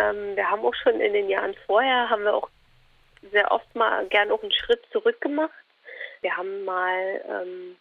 Ähm, 0.00 0.36
wir 0.36 0.50
haben 0.50 0.64
auch 0.64 0.74
schon 0.74 1.00
in 1.00 1.12
den 1.12 1.28
Jahren 1.28 1.54
vorher, 1.66 2.08
haben 2.08 2.24
wir 2.24 2.34
auch 2.34 2.48
sehr 3.32 3.50
oft 3.52 3.74
mal 3.74 4.06
gern 4.06 4.30
auch 4.30 4.42
einen 4.42 4.52
Schritt 4.52 4.82
zurück 4.92 5.20
gemacht. 5.20 5.52
Wir 6.22 6.36
haben 6.36 6.64
mal, 6.64 7.22
ähm, 7.28 7.76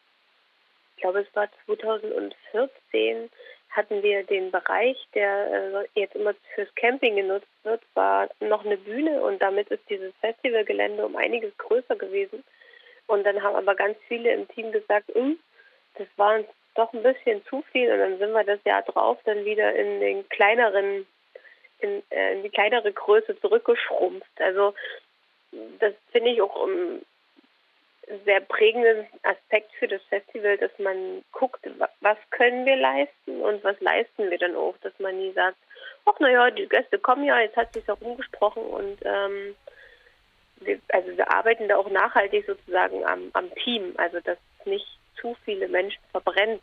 ich 0.95 1.01
glaube 1.01 1.21
es 1.21 1.35
war 1.35 1.47
2014, 1.65 3.29
hatten 3.69 4.03
wir 4.03 4.23
den 4.23 4.51
Bereich, 4.51 4.97
der 5.13 5.85
äh, 5.93 5.99
jetzt 5.99 6.15
immer 6.15 6.33
fürs 6.55 6.73
Camping 6.75 7.15
genutzt 7.15 7.47
wird, 7.63 7.81
war 7.93 8.27
noch 8.39 8.65
eine 8.65 8.77
Bühne 8.77 9.21
und 9.21 9.41
damit 9.41 9.69
ist 9.69 9.87
dieses 9.89 10.13
Festivalgelände 10.21 11.05
um 11.05 11.15
einiges 11.15 11.55
größer 11.57 11.95
gewesen. 11.95 12.43
Und 13.07 13.23
dann 13.25 13.41
haben 13.41 13.55
aber 13.55 13.75
ganz 13.75 13.97
viele 14.07 14.33
im 14.33 14.47
Team 14.49 14.71
gesagt, 14.71 15.09
hm, 15.13 15.39
das 15.95 16.07
war 16.17 16.35
uns 16.35 16.47
doch 16.75 16.93
ein 16.93 17.03
bisschen 17.03 17.43
zu 17.45 17.63
viel 17.71 17.91
und 17.91 17.99
dann 17.99 18.17
sind 18.17 18.31
wir 18.31 18.43
das 18.43 18.59
Jahr 18.65 18.81
drauf 18.83 19.17
dann 19.25 19.45
wieder 19.45 19.73
in 19.75 19.99
den 19.99 20.29
kleineren, 20.29 21.05
in, 21.79 22.03
äh, 22.09 22.33
in 22.33 22.43
die 22.43 22.49
kleinere 22.49 22.91
Größe 22.91 23.39
zurückgeschrumpft. 23.39 24.41
Also 24.41 24.73
das 25.79 25.93
finde 26.11 26.31
ich 26.31 26.41
auch 26.41 26.55
um, 26.55 27.01
sehr 28.25 28.41
prägenden 28.41 29.05
Aspekt 29.23 29.71
für 29.77 29.87
das 29.87 30.01
Festival, 30.03 30.57
dass 30.57 30.71
man 30.79 31.23
guckt, 31.31 31.59
was 32.01 32.17
können 32.31 32.65
wir 32.65 32.75
leisten 32.75 33.41
und 33.41 33.63
was 33.63 33.79
leisten 33.81 34.29
wir 34.31 34.37
dann 34.37 34.55
auch, 34.55 34.75
dass 34.81 34.97
man 34.99 35.17
nie 35.17 35.31
sagt, 35.33 35.57
ach 36.05 36.19
naja, 36.19 36.49
die 36.49 36.67
Gäste 36.67 36.97
kommen 36.97 37.23
ja, 37.23 37.39
jetzt 37.39 37.55
hat 37.55 37.73
sich 37.73 37.85
ja 37.85 37.93
rumgesprochen 37.93 38.63
und 38.63 38.97
ähm, 39.03 39.55
wir, 40.61 40.79
also 40.89 41.15
wir 41.15 41.31
arbeiten 41.31 41.67
da 41.67 41.77
auch 41.77 41.89
nachhaltig 41.89 42.45
sozusagen 42.45 43.05
am, 43.05 43.29
am 43.33 43.53
Team, 43.55 43.93
also 43.97 44.19
dass 44.21 44.37
nicht 44.65 44.87
zu 45.21 45.35
viele 45.45 45.67
Menschen 45.67 46.01
verbrennen. 46.11 46.59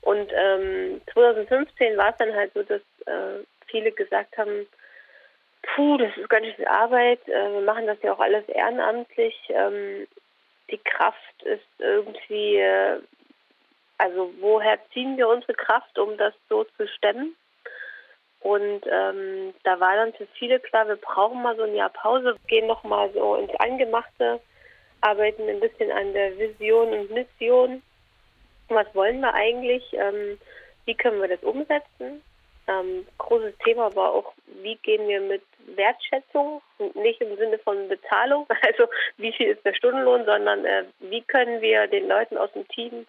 Und 0.00 0.30
ähm, 0.32 1.00
2015 1.12 1.96
war 1.96 2.10
es 2.10 2.16
dann 2.18 2.34
halt 2.34 2.52
so, 2.54 2.62
dass 2.62 2.82
äh, 3.06 3.44
viele 3.70 3.92
gesagt 3.92 4.36
haben, 4.36 4.66
puh, 5.62 5.96
das 5.98 6.16
ist 6.16 6.28
ganz 6.28 6.46
viel 6.54 6.66
Arbeit, 6.66 7.26
äh, 7.28 7.52
wir 7.52 7.60
machen 7.60 7.86
das 7.86 8.00
ja 8.02 8.12
auch 8.12 8.20
alles 8.20 8.48
ehrenamtlich. 8.48 9.34
Ähm, 9.48 10.06
die 10.70 10.78
Kraft 10.78 11.42
ist 11.42 11.66
irgendwie, 11.78 12.56
äh, 12.56 13.00
also 13.98 14.32
woher 14.40 14.78
ziehen 14.92 15.16
wir 15.16 15.28
unsere 15.28 15.54
Kraft, 15.54 15.98
um 15.98 16.16
das 16.16 16.34
so 16.48 16.64
zu 16.64 16.86
stemmen? 16.88 17.34
Und 18.40 18.82
ähm, 18.86 19.52
da 19.64 19.80
war 19.80 19.96
dann 19.96 20.14
für 20.14 20.26
viele 20.38 20.60
klar, 20.60 20.86
wir 20.86 20.96
brauchen 20.96 21.42
mal 21.42 21.56
so 21.56 21.64
ein 21.64 21.74
Jahr 21.74 21.90
Pause, 21.90 22.36
gehen 22.46 22.66
noch 22.66 22.84
mal 22.84 23.10
so 23.12 23.34
ins 23.34 23.54
Angemachte, 23.58 24.40
arbeiten 25.00 25.48
ein 25.48 25.60
bisschen 25.60 25.90
an 25.90 26.12
der 26.12 26.38
Vision 26.38 26.88
und 26.92 27.10
Mission. 27.10 27.82
Was 28.68 28.86
wollen 28.94 29.20
wir 29.20 29.34
eigentlich? 29.34 29.82
Ähm, 29.92 30.38
wie 30.84 30.94
können 30.94 31.20
wir 31.20 31.28
das 31.28 31.42
umsetzen? 31.42 32.22
Ähm, 32.68 33.06
großes 33.16 33.54
Thema 33.64 33.94
war 33.96 34.12
auch, 34.12 34.32
wie 34.62 34.76
gehen 34.76 35.08
wir 35.08 35.20
mit 35.20 35.42
Wertschätzung, 35.74 36.62
nicht 36.94 37.20
im 37.20 37.36
Sinne 37.36 37.58
von 37.58 37.88
Bezahlung, 37.88 38.46
also 38.62 38.86
wie 39.16 39.32
viel 39.32 39.48
ist 39.48 39.64
der 39.64 39.74
Stundenlohn, 39.74 40.24
sondern 40.24 40.64
äh, 40.64 40.84
wie 41.00 41.22
können 41.22 41.60
wir 41.60 41.86
den 41.86 42.08
Leuten 42.08 42.36
aus 42.36 42.52
dem 42.52 42.66
Team 42.68 43.06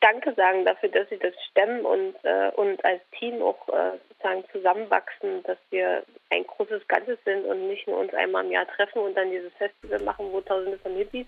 Danke 0.00 0.32
sagen 0.34 0.64
dafür, 0.64 0.88
dass 0.90 1.08
sie 1.08 1.18
das 1.18 1.34
stemmen 1.50 1.84
und, 1.84 2.14
äh, 2.22 2.50
und 2.56 2.84
als 2.84 3.00
Team 3.18 3.42
auch 3.42 3.68
äh, 3.68 3.98
sozusagen 4.08 4.44
zusammenwachsen, 4.52 5.42
dass 5.44 5.58
wir 5.70 6.02
ein 6.30 6.46
großes 6.46 6.86
Ganzes 6.88 7.18
sind 7.24 7.44
und 7.44 7.68
nicht 7.68 7.86
nur 7.86 7.98
uns 7.98 8.14
einmal 8.14 8.44
im 8.44 8.52
Jahr 8.52 8.66
treffen 8.66 9.00
und 9.00 9.16
dann 9.16 9.30
dieses 9.30 9.52
Festival 9.54 10.00
machen, 10.00 10.26
wo 10.30 10.40
tausende 10.40 10.78
von 10.78 10.94
Hippies 10.94 11.26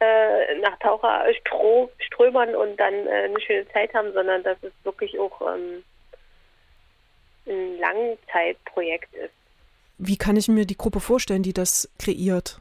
äh, 0.00 0.54
nach 0.60 0.78
Taucher 0.80 1.24
Stroh, 1.40 1.90
strömern 1.98 2.54
und 2.54 2.76
dann 2.78 2.94
äh, 3.06 3.24
eine 3.24 3.40
schöne 3.40 3.68
Zeit 3.68 3.94
haben, 3.94 4.12
sondern 4.12 4.42
dass 4.42 4.58
es 4.62 4.72
wirklich 4.84 5.18
auch 5.18 5.40
ähm, 5.54 5.84
ein 7.46 7.78
Langzeitprojekt 7.78 9.14
ist. 9.14 9.32
Wie 9.98 10.16
kann 10.16 10.36
ich 10.36 10.48
mir 10.48 10.66
die 10.66 10.76
Gruppe 10.76 11.00
vorstellen, 11.00 11.42
die 11.42 11.52
das 11.52 11.90
kreiert? 11.98 12.60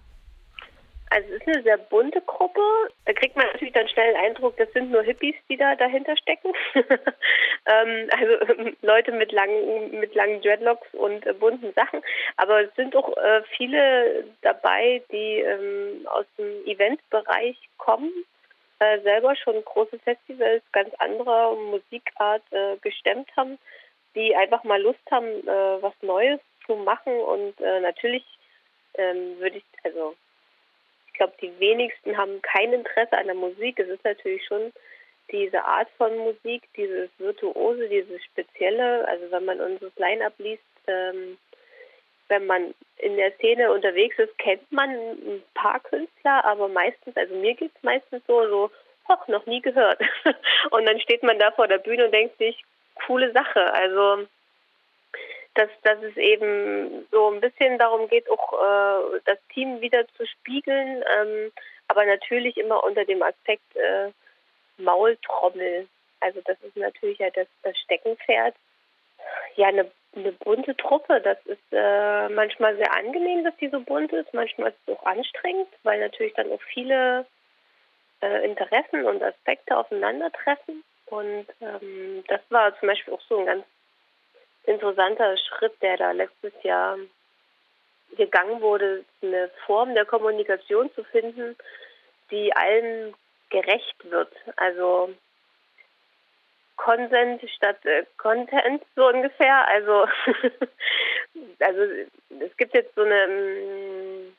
Also 1.10 1.30
es 1.30 1.42
ist 1.42 1.48
eine 1.48 1.64
sehr 1.64 1.78
bunte 1.78 2.22
Gruppe. 2.22 2.62
Da 3.06 3.14
kriegt 3.14 3.36
man 3.36 3.45
natürlich 3.48 3.73
dann 3.73 3.88
schnell 3.88 4.14
den 4.14 4.22
Eindruck, 4.22 4.58
das 4.58 4.72
sind 4.73 4.92
nur 4.92 5.04
Hippies, 5.04 5.36
die 5.50 5.58
da 5.58 5.76
dahinter 5.76 6.18
stecken. 6.18 6.52
ähm, 7.66 8.10
also 8.12 8.72
Leute 8.82 9.12
mit 9.12 9.32
langen, 9.32 10.00
mit 10.00 10.14
langen 10.16 10.42
Dreadlocks 10.42 10.88
und 10.94 11.26
äh, 11.26 11.34
bunten 11.34 11.73
Sachen. 11.73 12.02
Aber 12.36 12.62
es 12.62 12.76
sind 12.76 12.96
auch 12.96 13.16
äh, 13.17 13.42
viele 13.56 14.26
dabei, 14.42 15.02
die 15.12 15.40
ähm, 15.40 16.08
aus 16.12 16.26
dem 16.38 16.66
Eventbereich 16.66 17.58
kommen, 17.78 18.12
äh, 18.80 19.00
selber 19.02 19.36
schon 19.36 19.64
große 19.64 20.00
Festivals 20.00 20.64
ganz 20.73 20.94
anderer 20.96 21.56
Musikart 21.56 22.44
äh, 22.52 22.78
gestemmt 22.82 23.30
haben, 23.38 23.58
die 24.14 24.36
einfach 24.36 24.64
mal 24.64 24.82
Lust 24.82 25.00
haben, 25.10 25.26
äh, 25.26 25.82
was 25.82 25.94
Neues 26.02 26.40
zu 26.66 26.76
machen. 26.76 27.17
Und 27.17 27.60
äh, 27.62 27.80
natürlich 27.80 28.26
ähm, 28.96 29.40
würde 29.40 29.58
ich, 29.58 29.64
also 29.84 30.16
glaube, 31.17 31.33
die 31.42 31.60
wenigsten 31.60 32.17
haben 32.17 32.42
kein 32.42 32.73
Interesse 32.73 33.17
an 33.17 33.26
der 33.26 33.36
Musik. 33.36 33.80
Es 33.80 33.88
ist 33.88 34.04
natürlich 34.04 34.45
schon 34.45 34.72
diese 35.32 35.64
Art 35.64 35.89
von 35.98 36.16
Musik, 36.17 36.64
dieses 36.76 37.10
Virtuose, 37.17 37.88
dieses 37.89 38.23
Spezielle. 38.23 39.08
Also 39.08 39.30
wenn 39.32 39.45
man 39.45 39.60
unseres 39.60 39.95
Line-Up 39.98 40.33
liest, 40.38 40.64
ähm, 40.88 41.38
wenn 42.30 42.45
man 42.45 42.73
in 42.98 43.16
der 43.16 43.33
Szene 43.36 43.72
unterwegs 43.72 44.17
ist, 44.20 44.38
kennt 44.38 44.72
man 44.72 44.89
ein 44.89 45.44
paar 45.54 45.80
Künstler, 45.80 46.44
aber 46.45 46.67
meistens, 46.67 47.16
also 47.16 47.36
mir 47.36 47.54
geht 47.54 47.72
es 47.73 47.84
meistens 47.84 48.22
so, 48.28 48.48
so, 48.48 48.72
hoch, 49.08 49.28
noch 49.28 49.45
nie 49.45 49.61
gehört. 49.61 50.02
und 50.72 50.86
dann 50.86 50.99
steht 50.99 51.23
man 51.23 51.39
da 51.39 51.52
vor 51.52 51.67
der 51.67 51.78
Bühne 51.78 52.05
und 52.05 52.11
denkt 52.14 52.38
sich, 52.38 52.64
coole 53.05 53.32
Sache. 53.32 53.73
Also 53.73 54.28
dass, 55.58 55.70
dass 55.84 56.02
es 56.04 56.16
eben 56.18 57.08
so 57.12 57.32
ein 57.32 57.42
bisschen 57.42 57.78
darum 57.78 58.08
geht, 58.08 58.30
auch 58.30 58.54
äh, 58.54 59.20
das 59.26 59.40
Team 59.54 59.82
wieder 59.82 60.08
zu 60.16 60.26
spiegeln, 60.26 61.04
ähm, 61.20 61.52
aber 61.88 62.06
natürlich 62.06 62.58
immer 62.58 62.84
unter 62.84 63.06
dem 63.06 63.23
Aspekt 63.23 63.76
äh, 63.76 64.12
Maultrommel. 64.78 65.88
Also 66.20 66.42
das 66.46 66.58
ist 66.62 66.76
natürlich 66.76 67.20
ja 67.20 67.30
das, 67.32 67.48
das 67.64 67.78
Steckenpferd. 67.80 68.56
Ja, 69.56 69.67
eine, 69.67 69.90
eine 70.16 70.32
bunte 70.32 70.76
Truppe, 70.78 71.20
das 71.22 71.38
ist 71.46 71.60
äh, 71.72 72.30
manchmal 72.30 72.76
sehr 72.78 72.94
angenehm, 72.94 73.44
dass 73.44 73.56
die 73.58 73.70
so 73.70 73.80
bunt 73.80 74.14
ist, 74.14 74.34
manchmal 74.34 74.70
ist 74.70 74.78
es 74.86 74.96
auch 74.96 75.06
anstrengend, 75.06 75.67
weil 75.84 76.00
natürlich 76.00 76.34
dann 76.36 76.52
auch 76.52 76.62
viele 76.73 77.26
äh, 78.22 78.46
Interessen 78.46 79.06
und 79.06 79.23
Aspekte 79.23 79.76
aufeinandertreffen. 79.76 80.84
Und 81.08 81.48
ähm, 81.62 82.23
das 82.28 82.42
war 82.50 82.78
zum 82.80 82.90
Beispiel 82.90 83.14
auch 83.14 83.22
so 83.28 83.40
ein 83.40 83.46
ganz 83.46 83.66
interessanter 84.67 85.36
Schritt, 85.38 85.82
der 85.82 85.98
da 85.98 86.11
letztes 86.11 86.54
Jahr 86.64 86.98
gegangen 88.16 88.61
wurde, 88.61 89.04
eine 89.22 89.50
Form 89.66 89.94
der 89.94 90.05
Kommunikation 90.05 90.92
zu 90.94 91.04
finden, 91.05 91.55
die 92.32 92.54
allen 92.55 93.14
gerecht 93.50 93.95
wird. 94.10 94.32
Also 94.55 95.14
Konsent 96.76 97.42
statt 97.50 97.83
äh, 97.86 98.05
Content 98.17 98.83
so 98.95 99.08
ungefähr. 99.08 99.67
Also 99.67 100.08
also 101.60 101.82
es 102.39 102.55
gibt 102.58 102.73
jetzt 102.73 102.94
so 102.95 103.02
eine 103.02 103.23
ähm, 103.23 104.36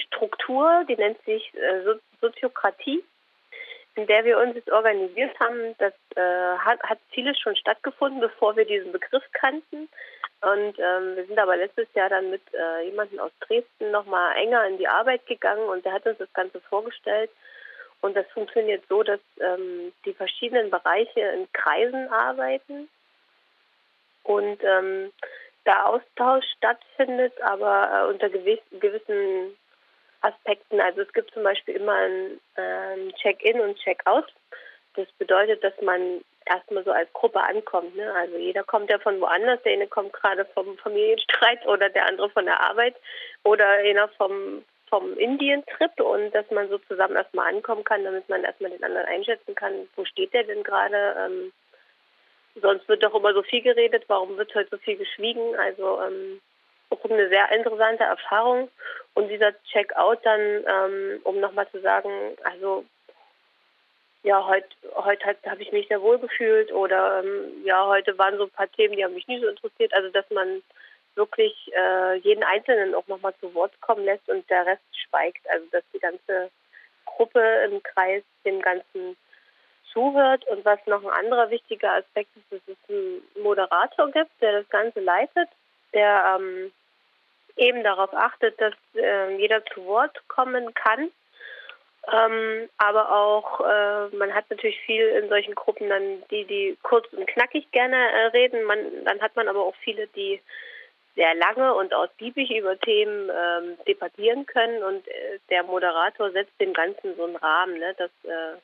Struktur, 0.00 0.84
die 0.88 0.96
nennt 0.96 1.22
sich 1.24 1.52
äh, 1.54 1.94
Soziokratie 2.20 3.04
in 3.94 4.06
der 4.06 4.24
wir 4.24 4.38
uns 4.38 4.54
jetzt 4.54 4.70
organisiert 4.70 5.38
haben, 5.38 5.74
das 5.78 5.92
äh, 6.16 6.58
hat, 6.58 6.82
hat 6.82 6.98
vieles 7.10 7.38
schon 7.38 7.56
stattgefunden, 7.56 8.20
bevor 8.20 8.56
wir 8.56 8.64
diesen 8.64 8.92
Begriff 8.92 9.24
kannten. 9.32 9.88
Und 10.40 10.78
ähm, 10.78 11.16
wir 11.16 11.26
sind 11.26 11.38
aber 11.38 11.56
letztes 11.56 11.86
Jahr 11.94 12.08
dann 12.08 12.30
mit 12.30 12.42
äh, 12.52 12.86
jemandem 12.86 13.20
aus 13.20 13.30
Dresden 13.40 13.90
nochmal 13.90 14.36
enger 14.36 14.66
in 14.66 14.78
die 14.78 14.88
Arbeit 14.88 15.24
gegangen 15.26 15.68
und 15.68 15.84
der 15.84 15.92
hat 15.92 16.06
uns 16.06 16.18
das 16.18 16.32
Ganze 16.32 16.60
vorgestellt. 16.62 17.30
Und 18.00 18.16
das 18.16 18.26
funktioniert 18.34 18.82
so, 18.88 19.04
dass 19.04 19.20
ähm, 19.40 19.92
die 20.04 20.14
verschiedenen 20.14 20.70
Bereiche 20.70 21.20
in 21.20 21.46
Kreisen 21.52 22.08
arbeiten 22.08 22.88
und 24.24 24.58
ähm, 24.64 25.12
da 25.64 25.84
Austausch 25.84 26.44
stattfindet, 26.56 27.32
aber 27.42 27.90
äh, 27.92 28.10
unter 28.10 28.28
gewiss, 28.28 28.58
gewissen 28.72 29.56
Aspekten. 30.22 30.80
Also 30.80 31.02
es 31.02 31.12
gibt 31.12 31.32
zum 31.32 31.42
Beispiel 31.42 31.76
immer 31.76 31.94
ein 31.94 32.40
ähm, 32.56 33.12
Check-in 33.20 33.60
und 33.60 33.78
Check-out. 33.78 34.32
Das 34.94 35.06
bedeutet, 35.18 35.62
dass 35.64 35.74
man 35.80 36.22
erstmal 36.46 36.84
so 36.84 36.92
als 36.92 37.12
Gruppe 37.12 37.40
ankommt. 37.40 37.96
Ne? 37.96 38.12
Also 38.14 38.36
jeder 38.36 38.64
kommt 38.64 38.90
ja 38.90 38.98
von 38.98 39.20
woanders. 39.20 39.62
Der 39.62 39.72
eine 39.72 39.86
kommt 39.86 40.12
gerade 40.12 40.44
vom 40.54 40.76
Familienstreit 40.78 41.66
oder 41.66 41.88
der 41.88 42.06
andere 42.06 42.30
von 42.30 42.44
der 42.44 42.60
Arbeit 42.60 42.96
oder 43.44 43.66
einer 43.66 44.08
vom, 44.08 44.64
vom 44.88 45.16
Indien-Trip 45.16 46.00
und 46.00 46.32
dass 46.32 46.50
man 46.50 46.68
so 46.68 46.78
zusammen 46.78 47.16
erstmal 47.16 47.52
ankommen 47.52 47.84
kann, 47.84 48.04
damit 48.04 48.28
man 48.28 48.44
erstmal 48.44 48.70
den 48.70 48.84
anderen 48.84 49.06
einschätzen 49.06 49.54
kann, 49.54 49.88
wo 49.96 50.04
steht 50.04 50.32
der 50.34 50.44
denn 50.44 50.62
gerade. 50.62 51.16
Ähm, 51.18 51.52
sonst 52.60 52.86
wird 52.88 53.02
doch 53.02 53.14
immer 53.14 53.32
so 53.32 53.42
viel 53.42 53.62
geredet, 53.62 54.04
warum 54.08 54.36
wird 54.36 54.54
heute 54.54 54.70
so 54.70 54.78
viel 54.78 54.96
geschwiegen? 54.96 55.56
Also 55.56 56.00
ähm, 56.02 56.40
auch 56.90 57.04
eine 57.10 57.28
sehr 57.28 57.50
interessante 57.52 58.04
Erfahrung. 58.04 58.68
Und 59.14 59.28
dieser 59.28 59.52
Checkout 59.64 60.24
dann, 60.24 60.40
ähm, 60.40 61.20
um 61.24 61.40
nochmal 61.40 61.68
zu 61.70 61.80
sagen, 61.80 62.10
also 62.44 62.84
ja, 64.22 64.46
heute 64.46 64.68
heute 64.94 65.24
halt, 65.26 65.38
habe 65.46 65.62
ich 65.62 65.72
mich 65.72 65.88
sehr 65.88 66.00
wohl 66.00 66.18
gefühlt 66.18 66.72
oder 66.72 67.22
ähm, 67.22 67.64
ja, 67.64 67.86
heute 67.86 68.16
waren 68.18 68.36
so 68.38 68.44
ein 68.44 68.50
paar 68.50 68.70
Themen, 68.70 68.96
die 68.96 69.04
haben 69.04 69.14
mich 69.14 69.26
nie 69.26 69.40
so 69.40 69.48
interessiert. 69.48 69.92
Also 69.94 70.08
dass 70.10 70.28
man 70.30 70.62
wirklich 71.14 71.54
äh, 71.74 72.16
jeden 72.18 72.44
Einzelnen 72.44 72.94
auch 72.94 73.06
nochmal 73.08 73.34
zu 73.40 73.52
Wort 73.54 73.78
kommen 73.80 74.04
lässt 74.04 74.28
und 74.28 74.48
der 74.48 74.64
Rest 74.64 74.82
schweigt. 74.92 75.48
Also 75.50 75.66
dass 75.72 75.82
die 75.92 75.98
ganze 75.98 76.50
Gruppe 77.04 77.40
im 77.70 77.82
Kreis 77.82 78.22
dem 78.44 78.60
Ganzen 78.62 79.16
zuhört. 79.92 80.46
Und 80.48 80.64
was 80.64 80.78
noch 80.86 81.02
ein 81.04 81.10
anderer 81.10 81.50
wichtiger 81.50 81.92
Aspekt 81.94 82.30
ist, 82.36 82.52
dass 82.52 82.60
es 82.66 82.90
einen 82.90 83.22
Moderator 83.42 84.10
gibt, 84.10 84.30
der 84.40 84.60
das 84.60 84.68
Ganze 84.70 85.00
leitet, 85.00 85.48
der 85.92 86.38
ähm, 86.38 86.72
eben 87.56 87.82
darauf 87.82 88.12
achtet, 88.14 88.60
dass 88.60 88.74
äh, 88.94 89.36
jeder 89.36 89.64
zu 89.66 89.84
Wort 89.86 90.16
kommen 90.28 90.74
kann 90.74 91.10
ähm, 92.10 92.68
aber 92.78 93.12
auch, 93.12 93.60
äh, 93.60 94.16
man 94.16 94.34
hat 94.34 94.50
natürlich 94.50 94.80
viel 94.80 95.06
in 95.06 95.28
solchen 95.28 95.54
Gruppen 95.54 95.88
dann, 95.88 96.22
die, 96.30 96.44
die 96.44 96.76
kurz 96.82 97.06
und 97.12 97.28
knackig 97.28 97.70
gerne 97.70 97.96
äh, 97.96 98.26
reden. 98.26 98.64
Man, 98.64 99.04
dann 99.04 99.20
hat 99.20 99.36
man 99.36 99.46
aber 99.46 99.60
auch 99.60 99.76
viele, 99.76 100.08
die 100.08 100.40
sehr 101.14 101.34
lange 101.34 101.74
und 101.74 101.94
ausgiebig 101.94 102.50
über 102.50 102.76
Themen 102.80 103.30
ähm, 103.30 103.76
debattieren 103.86 104.46
können 104.46 104.82
und 104.82 105.06
äh, 105.06 105.38
der 105.50 105.62
Moderator 105.62 106.32
setzt 106.32 106.58
dem 106.60 106.72
Ganzen 106.72 107.14
so 107.16 107.24
einen 107.24 107.36
Rahmen, 107.36 107.78
ne, 107.78 107.94
dass, 107.96 108.10
äh, 108.24 108.56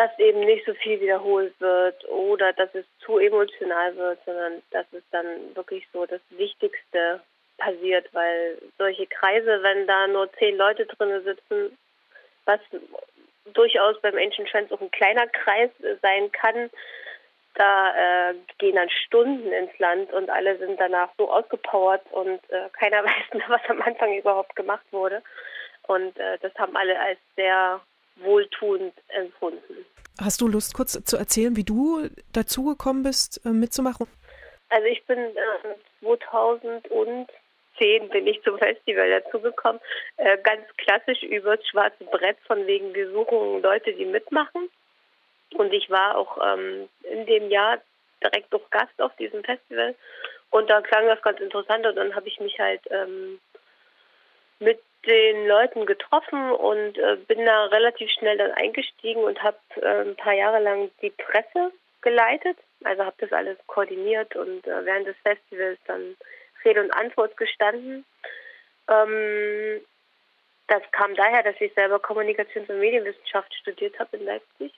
dass 0.00 0.18
eben 0.18 0.40
nicht 0.40 0.64
so 0.64 0.72
viel 0.72 0.98
wiederholt 0.98 1.52
wird 1.60 2.08
oder 2.08 2.54
dass 2.54 2.74
es 2.74 2.86
zu 3.04 3.18
emotional 3.18 3.94
wird, 3.96 4.18
sondern 4.24 4.62
dass 4.70 4.86
es 4.92 5.02
dann 5.10 5.54
wirklich 5.54 5.86
so 5.92 6.06
das 6.06 6.22
Wichtigste 6.30 7.20
passiert, 7.58 8.08
weil 8.14 8.56
solche 8.78 9.06
Kreise, 9.06 9.62
wenn 9.62 9.86
da 9.86 10.06
nur 10.06 10.32
zehn 10.38 10.56
Leute 10.56 10.86
drin 10.86 11.22
sitzen, 11.22 11.76
was 12.46 12.60
durchaus 13.52 14.00
beim 14.00 14.16
Ancient 14.16 14.48
Trends 14.48 14.72
auch 14.72 14.80
ein 14.80 14.90
kleiner 14.90 15.26
Kreis 15.26 15.68
sein 16.00 16.32
kann, 16.32 16.70
da 17.56 18.30
äh, 18.30 18.34
gehen 18.56 18.76
dann 18.76 18.88
Stunden 18.88 19.52
ins 19.52 19.78
Land 19.80 20.10
und 20.14 20.30
alle 20.30 20.56
sind 20.56 20.80
danach 20.80 21.10
so 21.18 21.30
ausgepowert 21.30 22.00
und 22.12 22.40
äh, 22.48 22.70
keiner 22.72 23.04
weiß 23.04 23.34
mehr, 23.34 23.48
was 23.48 23.68
am 23.68 23.82
Anfang 23.82 24.16
überhaupt 24.16 24.56
gemacht 24.56 24.86
wurde. 24.92 25.22
Und 25.88 26.18
äh, 26.18 26.38
das 26.40 26.54
haben 26.54 26.74
alle 26.74 26.98
als 26.98 27.18
sehr 27.36 27.82
wohltuend 28.16 28.94
empfunden. 29.08 29.86
Hast 30.20 30.40
du 30.40 30.48
Lust, 30.48 30.74
kurz 30.74 31.02
zu 31.04 31.16
erzählen, 31.16 31.56
wie 31.56 31.64
du 31.64 32.08
dazugekommen 32.32 33.02
bist, 33.02 33.40
äh, 33.44 33.50
mitzumachen? 33.50 34.06
Also 34.68 34.86
ich 34.86 35.04
bin 35.06 35.18
2000 36.00 36.84
äh, 36.84 36.88
und 36.90 37.30
2010 37.80 38.08
bin 38.10 38.26
ich 38.26 38.42
zum 38.42 38.58
Festival 38.58 39.10
dazugekommen, 39.10 39.80
äh, 40.18 40.36
ganz 40.42 40.62
klassisch 40.76 41.22
übers 41.22 41.66
schwarze 41.66 42.04
Brett 42.04 42.36
von 42.46 42.66
wegen, 42.66 42.94
wir 42.94 43.10
suchen 43.10 43.62
Leute, 43.62 43.92
die 43.94 44.04
mitmachen. 44.04 44.68
Und 45.54 45.72
ich 45.72 45.90
war 45.90 46.16
auch 46.16 46.38
ähm, 46.46 46.88
in 47.10 47.26
dem 47.26 47.50
Jahr 47.50 47.78
direkt 48.22 48.54
auch 48.54 48.70
Gast 48.70 49.00
auf 49.00 49.14
diesem 49.16 49.42
Festival 49.42 49.94
und 50.50 50.68
da 50.68 50.80
klang 50.82 51.06
das 51.06 51.22
ganz 51.22 51.40
interessant 51.40 51.86
und 51.86 51.96
dann 51.96 52.14
habe 52.14 52.28
ich 52.28 52.38
mich 52.40 52.58
halt 52.58 52.80
ähm, 52.90 53.40
mit 54.60 54.80
den 55.06 55.46
Leuten 55.46 55.86
getroffen 55.86 56.52
und 56.52 56.98
äh, 56.98 57.16
bin 57.26 57.44
da 57.44 57.66
relativ 57.66 58.10
schnell 58.10 58.36
dann 58.36 58.52
eingestiegen 58.52 59.24
und 59.24 59.42
habe 59.42 59.58
äh, 59.76 60.02
ein 60.02 60.16
paar 60.16 60.34
Jahre 60.34 60.60
lang 60.60 60.90
die 61.00 61.10
Presse 61.10 61.72
geleitet. 62.02 62.58
Also 62.84 63.04
habe 63.04 63.16
das 63.18 63.32
alles 63.32 63.58
koordiniert 63.66 64.36
und 64.36 64.66
äh, 64.66 64.84
während 64.84 65.06
des 65.06 65.16
Festivals 65.22 65.78
dann 65.86 66.16
Rede 66.64 66.82
und 66.82 66.90
Antwort 66.92 67.36
gestanden. 67.36 68.04
Ähm, 68.88 69.80
das 70.68 70.82
kam 70.92 71.14
daher, 71.14 71.42
dass 71.42 71.60
ich 71.60 71.72
selber 71.74 71.96
Kommunikations- 71.96 72.68
und 72.68 72.78
Medienwissenschaft 72.78 73.52
studiert 73.54 73.98
habe 73.98 74.16
in 74.18 74.24
Leipzig. 74.24 74.72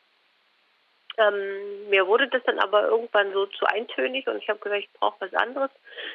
Ähm, 1.19 1.91
mir 1.91 2.07
wurde 2.07 2.29
das 2.29 2.43
dann 2.45 2.59
aber 2.59 2.87
irgendwann 2.87 3.33
so 3.33 3.47
zu 3.47 3.67
eintönig 3.67 4.27
und 4.27 4.39
ich 4.39 4.49
habe 4.49 4.61
gesagt, 4.61 4.85
ich 4.85 4.93
brauche 4.99 5.21
was 5.21 5.35
anderes. 5.35 5.71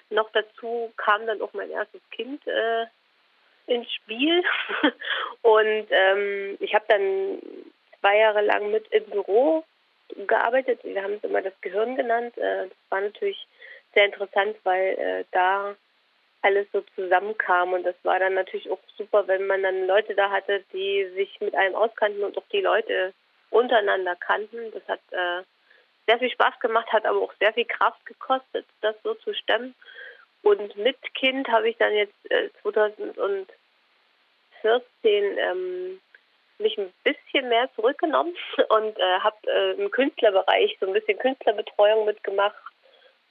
Noch 0.09 0.29
dazu 0.31 0.91
kam 0.97 1.27
dann 1.27 1.41
auch 1.41 1.53
mein 1.53 1.69
erstes 1.69 2.01
Kind 2.09 2.45
äh, 2.47 2.87
ins 3.67 3.91
Spiel 3.93 4.43
und 5.41 5.87
ähm, 5.89 6.57
ich 6.59 6.73
habe 6.73 6.85
dann 6.87 7.39
zwei 7.99 8.17
Jahre 8.17 8.41
lang 8.41 8.71
mit 8.71 8.87
im 8.91 9.05
Büro 9.05 9.63
gearbeitet. 10.27 10.79
Wir 10.83 11.03
haben 11.03 11.13
es 11.13 11.23
immer 11.23 11.41
das 11.41 11.53
Gehirn 11.61 11.95
genannt. 11.95 12.37
Äh, 12.37 12.67
das 12.67 12.77
war 12.89 13.01
natürlich 13.01 13.47
sehr 13.93 14.05
interessant, 14.05 14.55
weil 14.63 14.97
äh, 14.97 15.23
da 15.31 15.75
alles 16.41 16.67
so 16.71 16.81
zusammenkam 16.95 17.73
und 17.73 17.83
das 17.83 17.95
war 18.03 18.19
dann 18.19 18.35
natürlich 18.35 18.69
auch 18.69 18.79
super, 18.95 19.27
wenn 19.27 19.47
man 19.47 19.63
dann 19.63 19.87
Leute 19.87 20.15
da 20.15 20.29
hatte, 20.29 20.63
die 20.71 21.09
sich 21.15 21.39
mit 21.41 21.55
allem 21.55 21.75
auskannten 21.75 22.23
und 22.23 22.37
auch 22.37 22.47
die 22.51 22.61
Leute 22.61 23.13
untereinander 23.49 24.15
kannten. 24.15 24.71
Das 24.71 24.87
hat 24.87 24.99
äh, 25.11 25.43
sehr 26.07 26.19
viel 26.19 26.29
Spaß 26.29 26.59
gemacht, 26.59 26.91
hat 26.91 27.05
aber 27.05 27.21
auch 27.21 27.33
sehr 27.39 27.53
viel 27.53 27.65
Kraft 27.65 28.05
gekostet, 28.05 28.65
das 28.81 28.95
so 29.03 29.13
zu 29.15 29.33
stemmen. 29.33 29.75
Und 30.43 30.75
mit 30.77 30.97
Kind 31.15 31.47
habe 31.49 31.69
ich 31.69 31.77
dann 31.77 31.93
jetzt 31.93 32.31
äh, 32.31 32.49
2014 34.61 35.37
ähm, 35.37 35.99
mich 36.59 36.77
ein 36.77 36.91
bisschen 37.03 37.49
mehr 37.49 37.69
zurückgenommen 37.75 38.35
und 38.69 38.97
äh, 38.97 39.19
habe 39.19 39.37
äh, 39.47 39.81
im 39.81 39.91
Künstlerbereich 39.91 40.77
so 40.79 40.87
ein 40.87 40.93
bisschen 40.93 41.19
Künstlerbetreuung 41.19 42.05
mitgemacht 42.05 42.55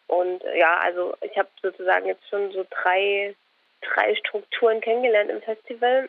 und 0.07 0.45
äh, 0.45 0.59
ja, 0.59 0.79
also 0.79 1.15
ich 1.21 1.37
habe 1.37 1.49
sozusagen 1.63 2.07
jetzt 2.07 2.29
schon 2.29 2.53
so 2.53 2.65
drei, 2.71 3.35
drei 3.83 4.15
Strukturen 4.17 4.81
kennengelernt 4.81 5.31
im 5.31 5.43
Festival. 5.43 6.09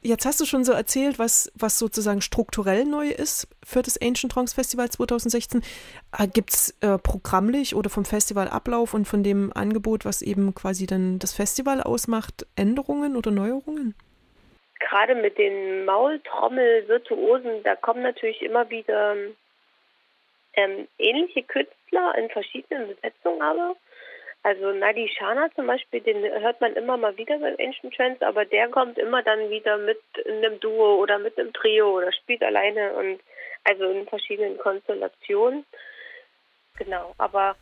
Jetzt 0.00 0.26
hast 0.26 0.40
du 0.40 0.44
schon 0.44 0.64
so 0.64 0.72
erzählt, 0.72 1.18
was, 1.18 1.50
was 1.56 1.76
sozusagen 1.76 2.20
strukturell 2.20 2.84
neu 2.84 3.08
ist 3.08 3.48
für 3.64 3.82
das 3.82 4.00
Ancient 4.00 4.30
Trance 4.30 4.54
Festival 4.54 4.88
2016. 4.88 5.64
Gibt 6.32 6.50
es 6.50 6.76
äh, 6.82 6.98
programmlich 6.98 7.74
oder 7.74 7.90
vom 7.90 8.04
Festivalablauf 8.04 8.94
und 8.94 9.06
von 9.06 9.24
dem 9.24 9.52
Angebot, 9.52 10.04
was 10.04 10.22
eben 10.22 10.54
quasi 10.54 10.86
dann 10.86 11.18
das 11.18 11.32
Festival 11.32 11.82
ausmacht, 11.82 12.46
Änderungen 12.54 13.16
oder 13.16 13.32
Neuerungen? 13.32 13.96
Gerade 14.80 15.14
mit 15.14 15.38
den 15.38 15.84
Maultrommel-Virtuosen, 15.84 17.62
da 17.64 17.74
kommen 17.76 18.02
natürlich 18.02 18.42
immer 18.42 18.70
wieder 18.70 19.16
ähm, 20.54 20.88
ähnliche 20.98 21.42
Künstler 21.42 22.14
in 22.16 22.28
verschiedenen 22.30 22.88
Besetzungen 22.88 23.42
aber. 23.42 23.76
Also 24.44 24.72
Nadi 24.72 25.08
Shana 25.08 25.50
zum 25.54 25.66
Beispiel, 25.66 26.00
den 26.00 26.22
hört 26.22 26.60
man 26.60 26.74
immer 26.74 26.96
mal 26.96 27.16
wieder 27.16 27.38
bei 27.38 27.58
Ancient 27.58 27.94
Trends, 27.94 28.22
aber 28.22 28.44
der 28.44 28.68
kommt 28.68 28.96
immer 28.96 29.22
dann 29.22 29.50
wieder 29.50 29.76
mit 29.78 30.00
in 30.24 30.36
einem 30.36 30.60
Duo 30.60 30.96
oder 31.02 31.18
mit 31.18 31.38
einem 31.38 31.52
Trio 31.52 31.96
oder 31.96 32.12
spielt 32.12 32.42
alleine 32.42 32.92
und 32.94 33.20
also 33.64 33.84
in 33.90 34.06
verschiedenen 34.06 34.56
Konstellationen. 34.58 35.66
Genau, 36.78 37.14
aber 37.18 37.56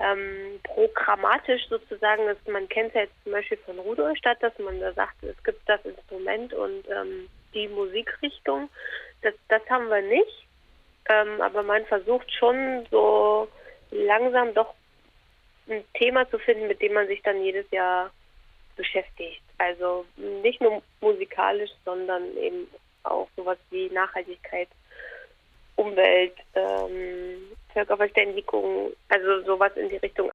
ähm, 0.00 0.60
programmatisch 0.62 1.66
sozusagen, 1.68 2.28
ist, 2.28 2.46
man 2.48 2.68
kennt 2.68 2.94
ja 2.94 3.02
jetzt 3.02 3.22
zum 3.24 3.32
Beispiel 3.32 3.58
von 3.58 3.78
Rudolstadt, 3.78 4.42
dass 4.42 4.56
man 4.58 4.80
da 4.80 4.92
sagt, 4.92 5.22
es 5.22 5.42
gibt 5.44 5.68
das 5.68 5.84
Instrument 5.84 6.52
und 6.54 6.84
ähm, 6.88 7.28
die 7.54 7.68
Musikrichtung. 7.68 8.68
Das, 9.22 9.34
das 9.48 9.62
haben 9.68 9.88
wir 9.88 10.02
nicht. 10.02 10.46
Ähm, 11.08 11.40
aber 11.40 11.62
man 11.62 11.84
versucht 11.86 12.30
schon 12.32 12.86
so 12.90 13.48
langsam 13.90 14.54
doch 14.54 14.74
ein 15.68 15.84
Thema 15.94 16.28
zu 16.30 16.38
finden, 16.38 16.68
mit 16.68 16.80
dem 16.82 16.92
man 16.92 17.06
sich 17.06 17.22
dann 17.22 17.42
jedes 17.42 17.70
Jahr 17.70 18.10
beschäftigt. 18.76 19.42
Also 19.58 20.04
nicht 20.16 20.60
nur 20.60 20.82
musikalisch, 21.00 21.70
sondern 21.84 22.36
eben 22.36 22.68
auch 23.02 23.28
sowas 23.36 23.58
wie 23.70 23.88
Nachhaltigkeit, 23.90 24.68
Umwelt, 25.78 26.34
ähm, 26.54 27.38
Völkerverständigung, 27.72 28.92
also 29.08 29.42
sowas 29.44 29.70
in 29.76 29.88
die 29.88 29.96
Richtung 29.98 30.26